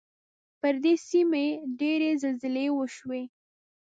پر 0.59 0.73
دې 0.83 0.93
سیمې 1.09 1.45
ډېرې 1.79 2.09
زلزلې 2.23 2.65
وشوې. 2.77 3.23